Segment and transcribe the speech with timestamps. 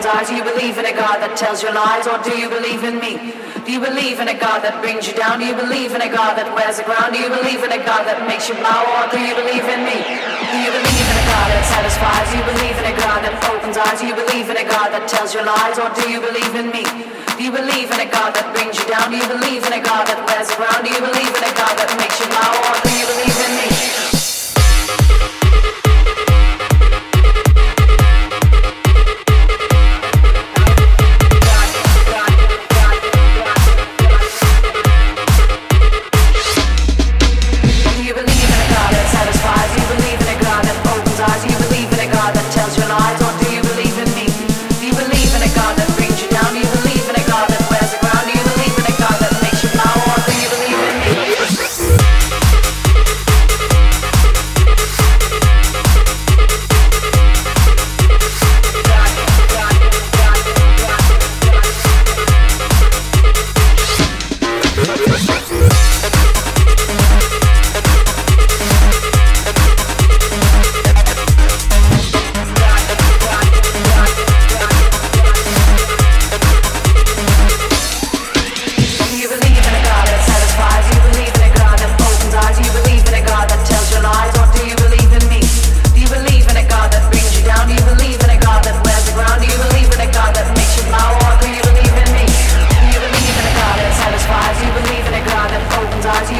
[0.00, 0.28] opens eyes?
[0.28, 2.96] Do you believe in a God that tells you lies, or do you believe in
[3.00, 3.36] me?
[3.64, 5.38] Do you believe in a God that brings you down?
[5.38, 7.12] Do you believe in a God that wears the ground?
[7.12, 9.80] Do you believe in a God that makes you bow, or do you believe in
[9.84, 10.00] me?
[10.00, 12.26] Do you believe in a God that satisfies?
[12.32, 14.00] Do you believe in a God that opens eyes?
[14.00, 16.72] Do you believe in a God that tells you lies, or do you believe in
[16.72, 16.84] me?
[17.36, 19.12] Do you believe in a God that brings you down?
[19.12, 20.80] Do you believe in a God that wears the ground?
[20.80, 23.52] Do you believe in a God that makes you bow, or do you believe in
[23.52, 24.09] me?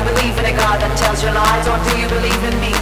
[0.00, 2.72] you believe in a God that tells you lies, or do you believe in me?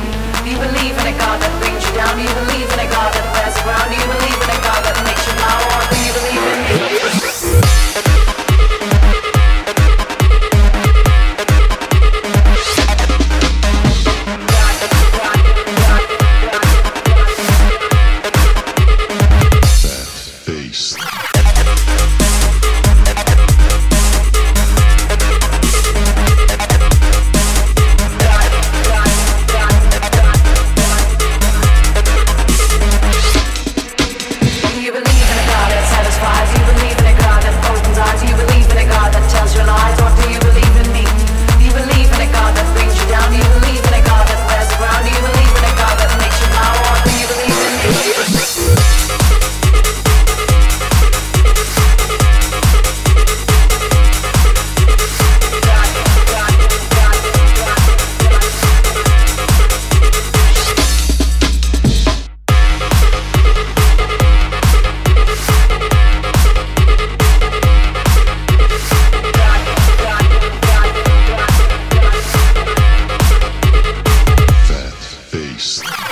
[0.46, 2.14] Do you believe in a God that brings you down?
[2.14, 3.90] Do you believe in a God that wears around?
[3.90, 4.37] Do you believe
[75.68, 76.07] Yes.